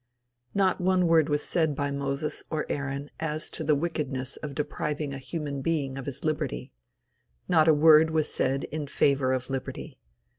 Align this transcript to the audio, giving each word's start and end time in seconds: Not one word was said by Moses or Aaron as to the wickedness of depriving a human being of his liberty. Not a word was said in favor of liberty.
Not 0.55 0.81
one 0.81 1.05
word 1.05 1.29
was 1.29 1.43
said 1.43 1.75
by 1.75 1.91
Moses 1.91 2.43
or 2.49 2.65
Aaron 2.69 3.11
as 3.19 3.51
to 3.51 3.63
the 3.63 3.75
wickedness 3.75 4.35
of 4.37 4.55
depriving 4.55 5.13
a 5.13 5.19
human 5.19 5.61
being 5.61 5.95
of 5.95 6.07
his 6.07 6.25
liberty. 6.25 6.73
Not 7.47 7.67
a 7.67 7.73
word 7.75 8.09
was 8.09 8.27
said 8.27 8.63
in 8.71 8.87
favor 8.87 9.31
of 9.31 9.51
liberty. 9.51 9.99